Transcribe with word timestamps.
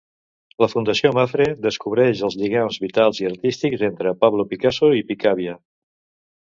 La 0.63 0.67
Fundació 0.71 1.11
Mapfre 1.17 1.45
descobreix 1.67 2.23
els 2.29 2.39
lligams 2.41 2.81
vitals 2.87 3.23
i 3.25 3.31
artístics 3.33 3.85
entre 3.93 4.19
Pablo 4.25 4.51
Picasso 4.55 4.95
i 5.03 5.09
Picabia. 5.13 5.59